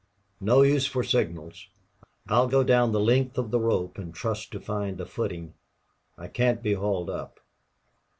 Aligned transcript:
"No 0.39 0.63
use 0.63 0.87
for 0.87 1.03
signals. 1.03 1.67
I'll 2.27 2.47
go 2.47 2.63
down 2.63 2.91
the 2.91 2.99
length 2.99 3.37
of 3.37 3.51
the 3.51 3.59
rope 3.59 3.99
and 3.99 4.11
trust 4.11 4.49
to 4.53 4.59
find 4.59 4.99
a 4.99 5.05
footing. 5.05 5.53
I 6.17 6.27
can't 6.27 6.63
be 6.63 6.73
hauled 6.73 7.11
up." 7.11 7.39